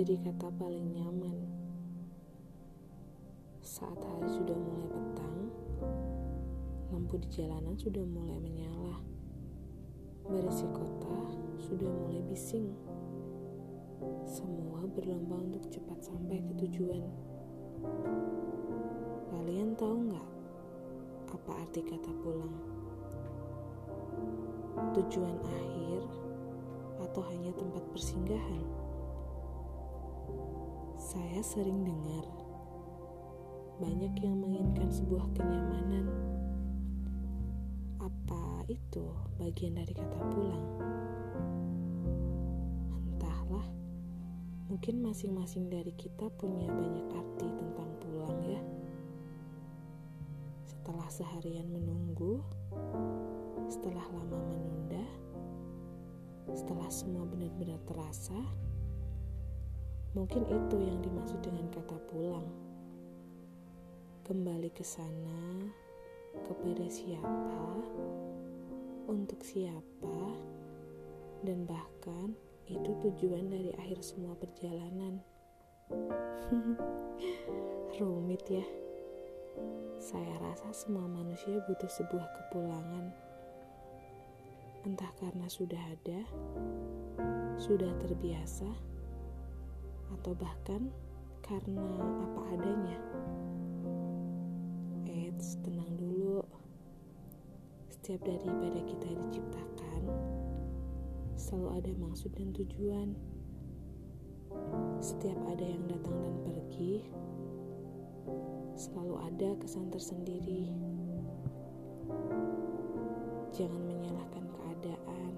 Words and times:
jadi 0.00 0.16
kata 0.16 0.48
paling 0.56 0.96
nyaman. 0.96 1.36
Saat 3.60 4.00
hari 4.00 4.32
sudah 4.32 4.56
mulai 4.56 4.88
petang, 4.88 5.52
lampu 6.88 7.20
di 7.20 7.28
jalanan 7.28 7.76
sudah 7.76 8.00
mulai 8.08 8.40
menyala. 8.40 8.96
Berisi 10.24 10.64
kota 10.72 11.36
sudah 11.60 11.84
mulai 11.84 12.24
bising. 12.32 12.72
Semua 14.24 14.88
berlomba 14.88 15.36
untuk 15.36 15.68
cepat 15.68 16.00
sampai 16.00 16.48
ke 16.48 16.52
tujuan. 16.64 17.04
Kalian 19.28 19.76
tahu 19.76 20.16
nggak 20.16 20.28
apa 21.28 21.50
arti 21.60 21.84
kata 21.84 22.08
pulang? 22.24 22.56
Tujuan 24.96 25.36
akhir 25.44 26.00
atau 27.04 27.20
hanya 27.28 27.52
tempat 27.52 27.84
persinggahan? 27.92 28.89
Saya 31.10 31.42
sering 31.42 31.82
dengar 31.82 32.22
banyak 33.82 34.14
yang 34.22 34.38
menginginkan 34.38 34.94
sebuah 34.94 35.26
kenyamanan. 35.34 36.06
Apa 37.98 38.62
itu 38.70 39.10
bagian 39.34 39.74
dari 39.74 39.90
kata 39.90 40.18
pulang? 40.30 40.66
Entahlah, 42.94 43.66
mungkin 44.70 45.02
masing-masing 45.02 45.66
dari 45.66 45.90
kita 45.98 46.30
punya 46.38 46.70
banyak 46.70 47.10
arti 47.10 47.48
tentang 47.58 47.90
pulang 47.98 48.38
ya. 48.46 48.62
Setelah 50.70 51.10
seharian 51.10 51.74
menunggu, 51.74 52.38
setelah 53.66 54.06
lama 54.14 54.38
menunda, 54.46 55.02
setelah 56.54 56.86
semua 56.86 57.26
benar-benar 57.26 57.82
terasa, 57.82 58.38
Mungkin 60.10 60.42
itu 60.42 60.76
yang 60.82 60.98
dimaksud 61.06 61.38
dengan 61.38 61.70
kata 61.70 61.94
pulang. 62.10 62.50
Kembali 64.26 64.66
ke 64.74 64.82
sana, 64.82 65.70
kepada 66.50 66.82
siapa, 66.90 67.62
untuk 69.06 69.38
siapa, 69.38 70.18
dan 71.46 71.62
bahkan 71.62 72.34
itu 72.66 72.90
tujuan 73.06 73.54
dari 73.54 73.70
akhir 73.78 74.02
semua 74.02 74.34
perjalanan. 74.34 75.22
Rumit 78.02 78.42
ya. 78.50 78.66
Saya 80.02 80.34
rasa 80.42 80.74
semua 80.74 81.06
manusia 81.06 81.62
butuh 81.70 81.86
sebuah 81.86 82.26
kepulangan. 82.34 83.14
Entah 84.82 85.12
karena 85.22 85.46
sudah 85.46 85.78
ada, 85.78 86.26
sudah 87.62 87.94
terbiasa, 88.02 88.66
atau 90.18 90.34
bahkan 90.34 90.90
karena 91.44 91.86
apa 91.98 92.40
adanya. 92.54 92.98
Eits, 95.06 95.58
tenang 95.66 95.90
dulu. 95.98 96.42
Setiap 97.90 98.22
daripada 98.22 98.80
kita 98.86 99.08
diciptakan, 99.10 100.02
selalu 101.34 101.68
ada 101.74 101.90
maksud 101.98 102.30
dan 102.38 102.54
tujuan. 102.54 103.18
Setiap 104.98 105.38
ada 105.50 105.62
yang 105.66 105.86
datang 105.86 106.16
dan 106.22 106.36
pergi, 106.42 107.06
selalu 108.78 109.14
ada 109.26 109.50
kesan 109.58 109.90
tersendiri. 109.90 110.70
Jangan 113.50 113.82
menyalahkan 113.82 114.44
keadaan. 114.54 115.32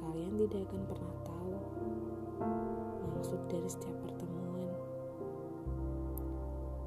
Kalian 0.00 0.34
tidak 0.40 0.64
akan 0.68 0.82
pernah 0.88 1.16
tahu 1.24 1.56
maksud 3.14 3.40
dari 3.48 3.68
setiap 3.68 3.96
pertemuan. 4.04 4.68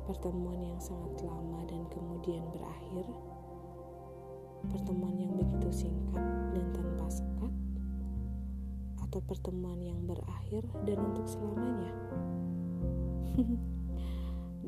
Pertemuan 0.06 0.60
yang 0.60 0.82
sangat 0.82 1.22
lama 1.24 1.62
dan 1.70 1.86
kemudian 1.90 2.44
berakhir. 2.52 3.06
Pertemuan 4.70 5.16
yang 5.18 5.34
begitu 5.38 5.88
singkat 5.88 6.26
dan 6.52 6.66
tanpa 6.76 7.08
sekat. 7.10 7.54
Atau 9.02 9.20
pertemuan 9.26 9.80
yang 9.80 10.04
berakhir 10.08 10.64
dan 10.88 10.98
untuk 11.02 11.28
selamanya. 11.28 11.94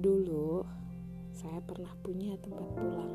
Dulu, 0.03 0.63
saya 1.33 1.59
pernah 1.63 1.91
punya 2.03 2.35
tempat 2.39 2.69
pulang. 2.75 3.13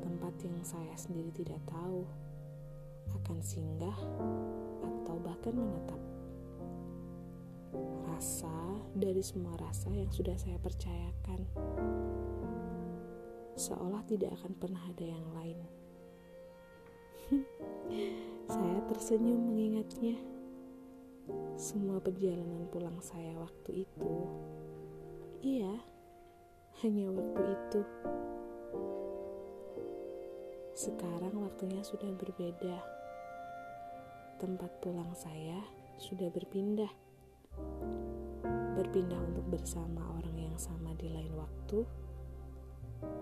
Tempat 0.00 0.34
yang 0.44 0.60
saya 0.64 0.94
sendiri 0.98 1.30
tidak 1.30 1.60
tahu 1.68 2.04
akan 3.14 3.38
singgah 3.44 3.98
atau 4.80 5.16
bahkan 5.20 5.54
menetap 5.54 5.99
dari 9.00 9.24
semua 9.24 9.56
rasa 9.56 9.88
yang 9.88 10.12
sudah 10.12 10.36
saya 10.36 10.60
percayakan. 10.60 11.40
Seolah 13.56 14.04
tidak 14.04 14.36
akan 14.36 14.52
pernah 14.60 14.82
ada 14.84 15.04
yang 15.08 15.26
lain. 15.32 15.58
saya 18.54 18.78
tersenyum 18.92 19.40
mengingatnya. 19.40 20.20
Semua 21.56 21.96
perjalanan 21.96 22.68
pulang 22.68 23.00
saya 23.00 23.32
waktu 23.40 23.88
itu. 23.88 24.12
Iya, 25.40 25.80
hanya 26.84 27.08
waktu 27.08 27.42
itu. 27.56 27.80
Sekarang 30.76 31.40
waktunya 31.40 31.80
sudah 31.80 32.12
berbeda. 32.12 32.76
Tempat 34.36 34.72
pulang 34.84 35.12
saya 35.16 35.60
sudah 36.00 36.32
berpindah 36.32 36.88
berpindah 38.80 39.20
untuk 39.20 39.60
bersama 39.60 40.00
orang 40.16 40.36
yang 40.40 40.56
sama 40.56 40.96
di 40.96 41.12
lain 41.12 41.36
waktu, 41.36 41.84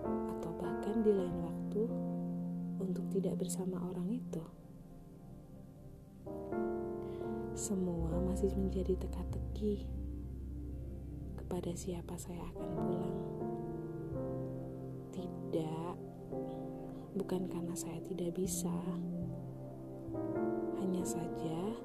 atau 0.07 0.51
bahkan 0.55 1.03
di 1.03 1.11
lain 1.11 1.35
waktu 1.43 1.83
untuk 2.79 3.03
tidak 3.11 3.35
bersama 3.43 3.75
orang 3.91 4.07
itu. 4.07 4.39
Semua 7.59 8.23
masih 8.23 8.55
menjadi 8.55 8.95
teka-teki 9.03 9.83
kepada 11.43 11.75
siapa 11.75 12.15
saya 12.15 12.39
akan 12.55 12.69
pulang. 12.79 13.19
Tidak, 15.11 15.95
bukan 17.19 17.51
karena 17.51 17.75
saya 17.75 17.99
tidak 18.07 18.31
bisa, 18.31 18.71
hanya 20.79 21.03
saja 21.03 21.75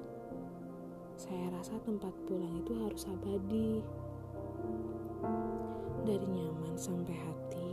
saya 1.15 1.47
rasa 1.55 1.79
tempat 1.87 2.11
pulang 2.27 2.59
itu 2.59 2.75
harus 2.75 3.07
abadi. 3.07 3.79
Dari 6.03 6.27
nyaman 6.27 6.75
sampai 6.75 7.15
hati, 7.15 7.71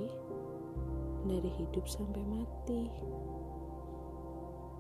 dari 1.26 1.50
hidup 1.58 1.84
sampai 1.90 2.22
mati. 2.22 2.86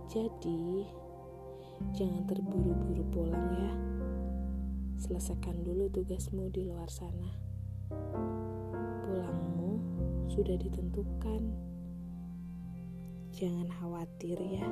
Jadi, 0.06 0.86
jangan 1.98 2.22
terburu-buru 2.30 3.04
pulang 3.10 3.48
ya. 3.50 3.74
Selesaikan 5.02 5.66
dulu 5.66 5.90
tugasmu 5.90 6.46
di 6.54 6.62
luar 6.62 6.86
sana. 6.86 7.34
Pulangmu 9.02 9.82
sudah 10.30 10.54
ditentukan. 10.54 11.42
Jangan 13.34 13.68
khawatir 13.74 14.38
ya. 14.38 14.66